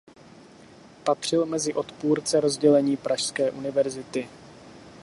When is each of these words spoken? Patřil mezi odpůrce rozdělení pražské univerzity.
Patřil 1.03 1.45
mezi 1.45 1.73
odpůrce 1.73 2.39
rozdělení 2.39 2.97
pražské 2.97 3.51
univerzity. 3.51 4.27